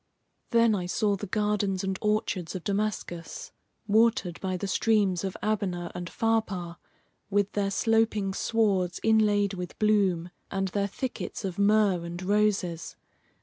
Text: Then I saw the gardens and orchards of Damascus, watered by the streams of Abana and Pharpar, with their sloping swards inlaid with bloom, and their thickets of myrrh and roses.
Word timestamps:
Then 0.49 0.73
I 0.73 0.87
saw 0.87 1.15
the 1.15 1.27
gardens 1.27 1.83
and 1.83 1.99
orchards 2.01 2.55
of 2.55 2.63
Damascus, 2.63 3.51
watered 3.85 4.41
by 4.41 4.57
the 4.57 4.65
streams 4.65 5.23
of 5.23 5.37
Abana 5.43 5.91
and 5.93 6.09
Pharpar, 6.09 6.77
with 7.29 7.51
their 7.51 7.69
sloping 7.69 8.33
swards 8.33 8.99
inlaid 9.03 9.53
with 9.53 9.77
bloom, 9.77 10.31
and 10.49 10.69
their 10.69 10.87
thickets 10.87 11.45
of 11.45 11.59
myrrh 11.59 12.03
and 12.03 12.19
roses. 12.23 12.95